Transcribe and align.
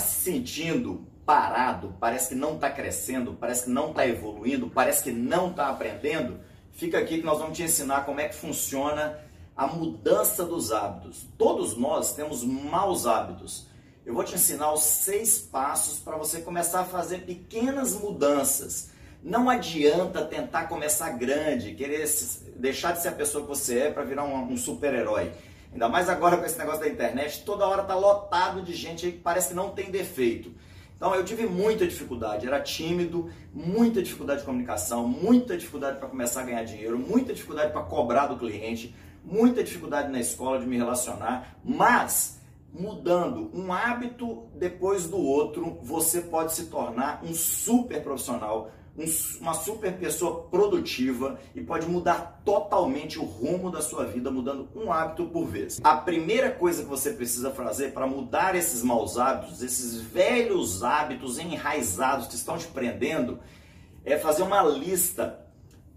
se 0.00 0.22
sentindo 0.22 1.06
parado, 1.24 1.94
parece 2.00 2.30
que 2.30 2.34
não 2.34 2.54
está 2.54 2.68
crescendo, 2.68 3.34
parece 3.34 3.64
que 3.64 3.70
não 3.70 3.90
está 3.90 4.06
evoluindo, 4.06 4.68
parece 4.68 5.02
que 5.02 5.12
não 5.12 5.50
está 5.50 5.68
aprendendo, 5.68 6.40
fica 6.72 6.98
aqui 6.98 7.18
que 7.18 7.24
nós 7.24 7.38
vamos 7.38 7.56
te 7.56 7.62
ensinar 7.62 8.04
como 8.04 8.20
é 8.20 8.28
que 8.28 8.34
funciona 8.34 9.16
a 9.56 9.66
mudança 9.66 10.44
dos 10.44 10.72
hábitos. 10.72 11.26
Todos 11.38 11.76
nós 11.76 12.14
temos 12.14 12.42
maus 12.42 13.06
hábitos. 13.06 13.68
Eu 14.04 14.14
vou 14.14 14.24
te 14.24 14.34
ensinar 14.34 14.72
os 14.72 14.82
seis 14.82 15.38
passos 15.38 15.98
para 15.98 16.16
você 16.16 16.40
começar 16.40 16.80
a 16.80 16.84
fazer 16.84 17.26
pequenas 17.26 17.92
mudanças. 17.92 18.90
Não 19.22 19.50
adianta 19.50 20.24
tentar 20.24 20.64
começar 20.64 21.10
grande, 21.10 21.74
querer 21.74 22.08
deixar 22.56 22.92
de 22.92 23.02
ser 23.02 23.08
a 23.08 23.12
pessoa 23.12 23.44
que 23.44 23.48
você 23.48 23.80
é 23.80 23.90
para 23.90 24.02
virar 24.02 24.24
um, 24.24 24.52
um 24.52 24.56
super-herói. 24.56 25.30
Ainda 25.72 25.88
mais 25.88 26.08
agora 26.08 26.36
com 26.36 26.44
esse 26.44 26.58
negócio 26.58 26.80
da 26.80 26.88
internet, 26.88 27.42
toda 27.44 27.66
hora 27.66 27.84
tá 27.84 27.94
lotado 27.94 28.62
de 28.62 28.74
gente 28.74 29.10
que 29.10 29.18
parece 29.18 29.48
que 29.48 29.54
não 29.54 29.70
tem 29.70 29.90
defeito. 29.90 30.52
Então 30.96 31.14
eu 31.14 31.24
tive 31.24 31.46
muita 31.46 31.86
dificuldade, 31.86 32.46
era 32.46 32.60
tímido, 32.60 33.30
muita 33.54 34.02
dificuldade 34.02 34.40
de 34.40 34.46
comunicação, 34.46 35.08
muita 35.08 35.56
dificuldade 35.56 35.98
para 35.98 36.08
começar 36.08 36.42
a 36.42 36.44
ganhar 36.44 36.64
dinheiro, 36.64 36.98
muita 36.98 37.32
dificuldade 37.32 37.72
para 37.72 37.82
cobrar 37.82 38.26
do 38.26 38.36
cliente, 38.36 38.94
muita 39.24 39.64
dificuldade 39.64 40.12
na 40.12 40.20
escola 40.20 40.58
de 40.58 40.66
me 40.66 40.76
relacionar, 40.76 41.56
mas 41.64 42.40
mudando 42.72 43.50
um 43.54 43.72
hábito 43.72 44.48
depois 44.54 45.08
do 45.08 45.18
outro, 45.18 45.78
você 45.82 46.20
pode 46.20 46.52
se 46.52 46.66
tornar 46.66 47.22
um 47.24 47.32
super 47.32 48.02
profissional, 48.02 48.70
uma 49.40 49.54
super 49.54 49.96
pessoa 49.96 50.42
produtiva 50.44 51.38
e 51.54 51.60
pode 51.60 51.86
mudar 51.86 52.42
totalmente 52.44 53.18
o 53.18 53.24
rumo 53.24 53.70
da 53.70 53.80
sua 53.80 54.04
vida, 54.04 54.30
mudando 54.30 54.68
um 54.74 54.92
hábito 54.92 55.26
por 55.26 55.46
vez. 55.46 55.80
A 55.82 55.96
primeira 55.96 56.50
coisa 56.50 56.82
que 56.82 56.88
você 56.88 57.12
precisa 57.12 57.50
fazer 57.50 57.92
para 57.92 58.06
mudar 58.06 58.54
esses 58.54 58.82
maus 58.82 59.18
hábitos, 59.18 59.62
esses 59.62 60.00
velhos 60.00 60.82
hábitos 60.82 61.38
enraizados 61.38 62.26
que 62.26 62.34
estão 62.34 62.58
te 62.58 62.66
prendendo, 62.66 63.38
é 64.04 64.18
fazer 64.18 64.42
uma 64.42 64.62
lista 64.62 65.46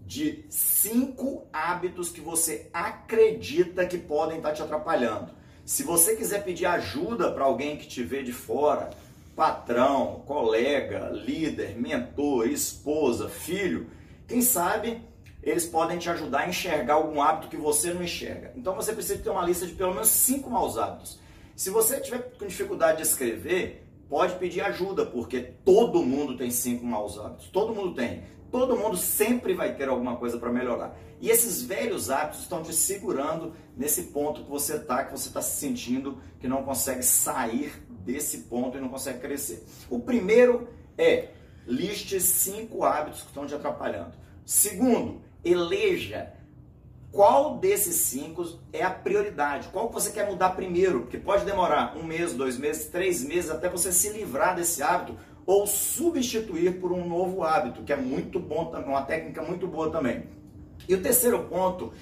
de 0.06 0.44
cinco 0.50 1.46
hábitos 1.52 2.10
que 2.10 2.20
você 2.20 2.68
acredita 2.72 3.86
que 3.86 3.96
podem 3.96 4.36
estar 4.36 4.52
te 4.52 4.62
atrapalhando. 4.62 5.32
Se 5.64 5.82
você 5.82 6.14
quiser 6.14 6.44
pedir 6.44 6.66
ajuda 6.66 7.32
para 7.32 7.44
alguém 7.44 7.78
que 7.78 7.86
te 7.86 8.02
vê 8.02 8.22
de 8.22 8.32
fora, 8.32 8.90
patrão, 9.34 10.22
colega, 10.26 11.10
líder, 11.10 11.76
mentor, 11.76 12.48
esposa, 12.48 13.28
filho, 13.28 13.88
quem 14.26 14.40
sabe 14.40 15.02
eles 15.44 15.66
podem 15.66 15.98
te 15.98 16.08
ajudar 16.08 16.40
a 16.40 16.48
enxergar 16.48 16.94
algum 16.94 17.20
hábito 17.20 17.48
que 17.48 17.56
você 17.56 17.92
não 17.92 18.02
enxerga. 18.02 18.52
Então 18.56 18.74
você 18.74 18.92
precisa 18.92 19.22
ter 19.22 19.28
uma 19.28 19.44
lista 19.44 19.66
de 19.66 19.74
pelo 19.74 19.92
menos 19.92 20.08
cinco 20.08 20.48
maus 20.48 20.78
hábitos. 20.78 21.18
Se 21.54 21.68
você 21.68 22.00
tiver 22.00 22.32
com 22.38 22.46
dificuldade 22.46 22.96
de 22.96 23.02
escrever, 23.02 23.86
pode 24.08 24.36
pedir 24.36 24.62
ajuda, 24.62 25.04
porque 25.04 25.40
todo 25.64 26.02
mundo 26.02 26.36
tem 26.36 26.50
cinco 26.50 26.86
maus 26.86 27.18
hábitos. 27.18 27.48
Todo 27.48 27.74
mundo 27.74 27.94
tem. 27.94 28.24
Todo 28.50 28.76
mundo 28.76 28.96
sempre 28.96 29.52
vai 29.52 29.74
ter 29.74 29.88
alguma 29.88 30.16
coisa 30.16 30.38
para 30.38 30.50
melhorar. 30.50 30.96
E 31.20 31.28
esses 31.28 31.62
velhos 31.62 32.10
hábitos 32.10 32.40
estão 32.40 32.62
te 32.62 32.72
segurando 32.72 33.52
nesse 33.76 34.04
ponto 34.04 34.44
que 34.44 34.50
você 34.50 34.76
está, 34.76 35.04
que 35.04 35.12
você 35.12 35.28
está 35.28 35.42
se 35.42 35.58
sentindo 35.58 36.18
que 36.40 36.48
não 36.48 36.62
consegue 36.62 37.02
sair 37.02 37.72
desse 38.04 38.38
ponto 38.38 38.76
e 38.76 38.80
não 38.80 38.88
consegue 38.88 39.20
crescer. 39.20 39.64
O 39.88 39.98
primeiro 39.98 40.68
é 40.96 41.28
liste 41.66 42.20
cinco 42.20 42.84
hábitos 42.84 43.22
que 43.22 43.28
estão 43.28 43.46
te 43.46 43.54
atrapalhando. 43.54 44.12
Segundo, 44.44 45.22
eleja 45.44 46.32
qual 47.10 47.58
desses 47.58 47.94
cinco 47.94 48.58
é 48.72 48.82
a 48.82 48.90
prioridade, 48.90 49.68
qual 49.68 49.86
que 49.88 49.94
você 49.94 50.10
quer 50.10 50.28
mudar 50.28 50.50
primeiro, 50.50 51.02
porque 51.02 51.16
pode 51.16 51.44
demorar 51.44 51.96
um 51.96 52.02
mês, 52.02 52.34
dois 52.34 52.58
meses, 52.58 52.86
três 52.86 53.24
meses 53.24 53.50
até 53.50 53.68
você 53.68 53.92
se 53.92 54.10
livrar 54.10 54.56
desse 54.56 54.82
hábito 54.82 55.16
ou 55.46 55.64
substituir 55.66 56.80
por 56.80 56.90
um 56.90 57.06
novo 57.06 57.44
hábito, 57.44 57.82
que 57.82 57.92
é 57.92 57.96
muito 57.96 58.40
bom 58.40 58.66
também, 58.66 58.88
uma 58.88 59.02
técnica 59.02 59.42
muito 59.42 59.66
boa 59.68 59.90
também. 59.90 60.24
E 60.88 60.94
o 60.94 61.02
terceiro 61.02 61.44
ponto 61.44 61.92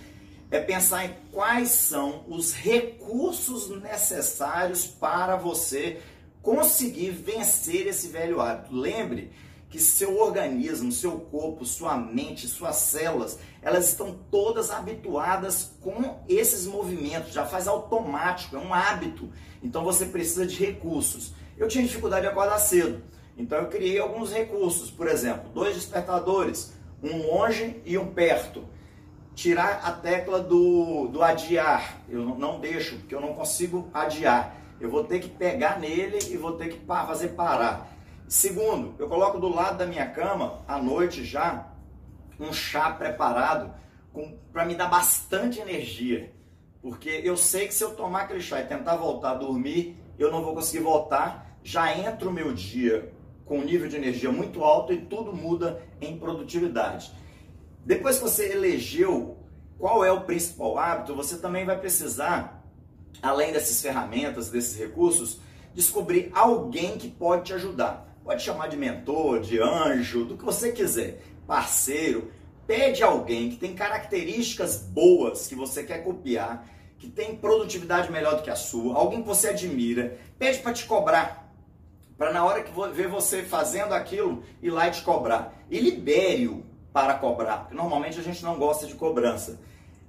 é 0.52 0.60
pensar 0.60 1.06
em 1.06 1.14
quais 1.32 1.70
são 1.70 2.24
os 2.28 2.52
recursos 2.52 3.70
necessários 3.80 4.86
para 4.86 5.34
você 5.34 5.98
conseguir 6.42 7.10
vencer 7.10 7.86
esse 7.86 8.08
velho 8.08 8.38
hábito. 8.38 8.76
Lembre 8.76 9.32
que 9.70 9.80
seu 9.80 10.18
organismo, 10.18 10.92
seu 10.92 11.12
corpo, 11.12 11.64
sua 11.64 11.96
mente, 11.96 12.46
suas 12.46 12.76
células, 12.76 13.38
elas 13.62 13.88
estão 13.88 14.14
todas 14.30 14.70
habituadas 14.70 15.72
com 15.80 16.20
esses 16.28 16.66
movimentos, 16.66 17.32
já 17.32 17.46
faz 17.46 17.66
automático, 17.66 18.54
é 18.54 18.58
um 18.58 18.74
hábito. 18.74 19.30
Então 19.62 19.82
você 19.82 20.04
precisa 20.04 20.46
de 20.46 20.62
recursos. 20.62 21.32
Eu 21.56 21.66
tinha 21.66 21.82
dificuldade 21.82 22.26
de 22.26 22.28
acordar 22.28 22.58
cedo, 22.58 23.02
então 23.38 23.56
eu 23.56 23.68
criei 23.68 23.98
alguns 23.98 24.30
recursos, 24.30 24.90
por 24.90 25.08
exemplo, 25.08 25.50
dois 25.54 25.74
despertadores, 25.74 26.74
um 27.02 27.26
longe 27.26 27.80
e 27.86 27.96
um 27.96 28.12
perto 28.12 28.62
tirar 29.34 29.80
a 29.84 29.92
tecla 29.92 30.40
do, 30.40 31.08
do 31.08 31.22
adiar. 31.22 31.98
Eu 32.08 32.20
não 32.24 32.60
deixo, 32.60 32.96
porque 32.98 33.14
eu 33.14 33.20
não 33.20 33.34
consigo 33.34 33.88
adiar. 33.92 34.56
Eu 34.80 34.90
vou 34.90 35.04
ter 35.04 35.20
que 35.20 35.28
pegar 35.28 35.78
nele 35.78 36.18
e 36.30 36.36
vou 36.36 36.52
ter 36.52 36.68
que 36.68 36.84
fazer 36.86 37.28
parar. 37.28 37.88
Segundo, 38.26 38.94
eu 38.98 39.08
coloco 39.08 39.38
do 39.38 39.48
lado 39.48 39.78
da 39.78 39.86
minha 39.86 40.06
cama, 40.06 40.62
à 40.66 40.78
noite 40.78 41.24
já, 41.24 41.68
um 42.40 42.52
chá 42.52 42.90
preparado 42.90 43.72
para 44.52 44.64
me 44.64 44.74
dar 44.74 44.88
bastante 44.88 45.60
energia. 45.60 46.32
Porque 46.80 47.08
eu 47.22 47.36
sei 47.36 47.68
que 47.68 47.74
se 47.74 47.84
eu 47.84 47.94
tomar 47.94 48.22
aquele 48.22 48.40
chá 48.40 48.60
e 48.60 48.66
tentar 48.66 48.96
voltar 48.96 49.32
a 49.32 49.34
dormir, 49.34 49.96
eu 50.18 50.30
não 50.32 50.42
vou 50.42 50.54
conseguir 50.54 50.82
voltar. 50.82 51.58
Já 51.62 51.96
entra 51.96 52.28
o 52.28 52.32
meu 52.32 52.52
dia 52.52 53.12
com 53.44 53.58
um 53.58 53.64
nível 53.64 53.88
de 53.88 53.96
energia 53.96 54.32
muito 54.32 54.64
alto 54.64 54.92
e 54.92 54.96
tudo 54.96 55.32
muda 55.32 55.80
em 56.00 56.18
produtividade. 56.18 57.12
Depois 57.84 58.16
que 58.16 58.22
você 58.22 58.52
elegeu 58.52 59.38
qual 59.78 60.04
é 60.04 60.12
o 60.12 60.20
principal 60.20 60.78
hábito, 60.78 61.16
você 61.16 61.36
também 61.38 61.64
vai 61.64 61.76
precisar, 61.78 62.64
além 63.20 63.52
dessas 63.52 63.82
ferramentas, 63.82 64.48
desses 64.48 64.78
recursos, 64.78 65.40
descobrir 65.74 66.30
alguém 66.32 66.96
que 66.96 67.08
pode 67.08 67.44
te 67.44 67.54
ajudar. 67.54 68.08
Pode 68.22 68.42
chamar 68.42 68.68
de 68.68 68.76
mentor, 68.76 69.40
de 69.40 69.60
anjo, 69.60 70.24
do 70.24 70.36
que 70.36 70.44
você 70.44 70.70
quiser, 70.70 71.20
parceiro. 71.44 72.30
Pede 72.64 73.02
alguém 73.02 73.50
que 73.50 73.56
tem 73.56 73.74
características 73.74 74.76
boas 74.76 75.48
que 75.48 75.56
você 75.56 75.82
quer 75.82 76.04
copiar, 76.04 76.64
que 76.98 77.10
tem 77.10 77.34
produtividade 77.34 78.12
melhor 78.12 78.36
do 78.36 78.42
que 78.42 78.50
a 78.50 78.54
sua, 78.54 78.94
alguém 78.94 79.22
que 79.22 79.26
você 79.26 79.48
admira. 79.48 80.16
Pede 80.38 80.60
para 80.60 80.72
te 80.72 80.84
cobrar, 80.84 81.52
para 82.16 82.32
na 82.32 82.44
hora 82.44 82.62
que 82.62 82.70
ver 82.92 83.08
você 83.08 83.42
fazendo 83.42 83.92
aquilo 83.92 84.44
ir 84.62 84.70
lá 84.70 84.86
e 84.86 84.92
te 84.92 85.02
cobrar. 85.02 85.52
E 85.68 85.80
libere-o 85.80 86.71
para 86.92 87.14
cobrar, 87.14 87.58
porque 87.58 87.74
normalmente 87.74 88.18
a 88.18 88.22
gente 88.22 88.42
não 88.42 88.58
gosta 88.58 88.86
de 88.86 88.94
cobrança. 88.94 89.60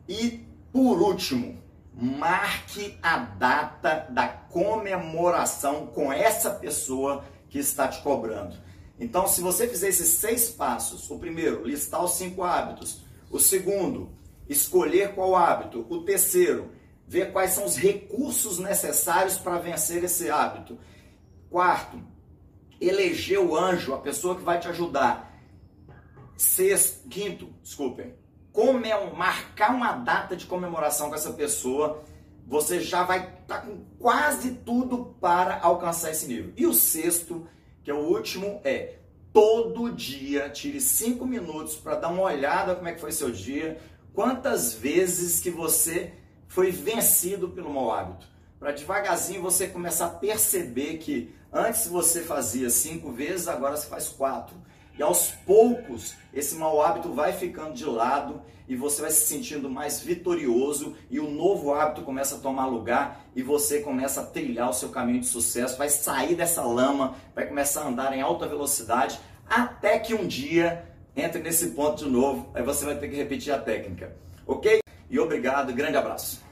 E 0.08 0.46
por 0.72 1.02
último, 1.02 1.62
marque 1.94 2.98
a 3.02 3.18
data 3.18 4.08
da 4.10 4.28
comemoração 4.28 5.88
com 5.88 6.12
essa 6.12 6.50
pessoa 6.50 7.24
que 7.50 7.60
está 7.60 7.88
te 7.88 8.02
cobrando. 8.02 8.56
Então, 9.00 9.28
se 9.28 9.42
você 9.42 9.68
fizer 9.68 9.90
esses 9.90 10.08
seis 10.08 10.50
passos, 10.50 11.10
o 11.10 11.20
primeiro, 11.20 11.64
listar 11.64 12.04
os 12.04 12.12
cinco 12.12 12.44
hábitos, 12.44 13.02
o 13.30 13.40
segundo, 13.40 14.12
escolher 14.48 15.14
qual 15.14 15.36
hábito, 15.36 15.86
o 15.90 16.04
terceiro, 16.04 16.72
ver 17.08 17.32
quais 17.32 17.52
são 17.52 17.66
os 17.66 17.76
recursos 17.76 18.60
necessários 18.60 19.38
para 19.38 19.60
vencer 19.60 20.04
esse 20.04 20.30
hábito. 20.30 20.78
Quarto, 21.50 22.00
eleger 22.80 23.40
o 23.40 23.56
anjo, 23.56 23.94
a 23.94 24.00
pessoa 24.00 24.36
que 24.36 24.42
vai 24.42 24.60
te 24.60 24.68
ajudar. 24.68 25.33
Sexto, 26.36 27.08
quinto, 27.10 27.50
desculpem, 27.62 28.14
como 28.52 28.86
é 28.86 29.12
marcar 29.14 29.74
uma 29.74 29.94
data 29.94 30.36
de 30.36 30.46
comemoração 30.46 31.10
com 31.10 31.16
essa 31.16 31.34
pessoa, 31.34 32.04
você 32.46 32.80
já 32.80 33.04
vai 33.04 33.20
estar 33.20 33.62
tá 33.62 33.62
com 33.62 33.84
quase 33.98 34.52
tudo 34.52 35.16
para 35.20 35.60
alcançar 35.60 36.12
esse 36.12 36.28
nível. 36.28 36.54
E 36.56 36.66
o 36.66 36.74
sexto, 36.74 37.48
que 37.84 37.90
é 37.90 37.94
o 37.94 38.00
último, 38.00 38.62
é 38.64 39.00
todo 39.32 39.92
dia 39.92 40.50
tire 40.50 40.80
cinco 40.80 41.26
minutos 41.26 41.76
para 41.76 41.96
dar 41.96 42.10
uma 42.10 42.22
olhada 42.22 42.76
como 42.76 42.88
é 42.88 42.94
que 42.94 43.02
foi 43.02 43.12
seu 43.12 43.32
dia, 43.32 43.80
quantas 44.14 44.74
vezes 44.74 45.40
que 45.40 45.50
você 45.50 46.14
foi 46.48 46.70
vencido 46.70 47.50
pelo 47.50 47.74
mau 47.74 47.92
hábito. 47.92 48.28
Para 48.60 48.72
devagarzinho 48.72 49.42
você 49.42 49.68
começar 49.68 50.06
a 50.06 50.10
perceber 50.10 50.98
que 50.98 51.34
antes 51.52 51.88
você 51.88 52.22
fazia 52.22 52.70
cinco 52.70 53.12
vezes, 53.12 53.48
agora 53.48 53.76
você 53.76 53.88
faz 53.88 54.08
quatro. 54.10 54.56
E 54.98 55.02
aos 55.02 55.32
poucos, 55.32 56.16
esse 56.34 56.56
mau 56.56 56.82
hábito 56.82 57.12
vai 57.14 57.34
ficando 57.34 57.74
de 57.74 57.86
lado 57.86 58.42
e 58.68 58.76
você 58.76 59.02
vai 59.02 59.12
se 59.12 59.26
sentindo 59.26 59.70
mais 59.70 60.00
vitorioso 60.02 60.96
e 61.10 61.20
o 61.20 61.30
novo 61.30 61.74
hábito 61.74 62.04
começa 62.04 62.36
a 62.36 62.40
tomar 62.40 62.68
lugar 62.68 63.26
e 63.36 63.42
você 63.42 63.80
começa 63.80 64.22
a 64.22 64.26
trilhar 64.26 64.70
o 64.70 64.74
seu 64.74 64.90
caminho 64.90 65.20
de 65.20 65.28
sucesso, 65.28 65.78
vai 65.78 65.90
sair 65.90 66.36
dessa 66.36 66.62
lama, 66.64 67.16
vai 67.34 67.48
começar 67.48 67.82
a 67.82 67.88
andar 67.88 68.16
em 68.16 68.22
alta 68.22 68.48
velocidade 68.48 69.20
até 69.50 70.00
que 70.00 70.14
um 70.14 70.28
dia 70.28 70.86
entre 71.16 71.42
nesse 71.42 71.70
ponto 71.72 72.04
de 72.04 72.10
novo, 72.10 72.50
aí 72.54 72.64
você 72.64 72.86
vai 72.86 72.98
ter 72.98 73.08
que 73.08 73.16
repetir 73.16 73.54
a 73.54 73.60
técnica, 73.60 74.16
ok? 74.48 74.80
E 75.10 75.20
obrigado, 75.20 75.74
grande 75.74 75.98
abraço. 75.98 76.44